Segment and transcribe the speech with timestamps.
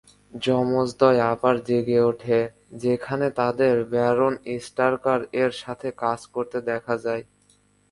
[0.33, 2.39] যমজদ্বয় আবার জেগে ওঠে,
[2.83, 4.33] যেখানে তাদের ব্যারন
[4.61, 7.23] স্ট্রাকার এর সাথে কাজ করতে দেখা যায়।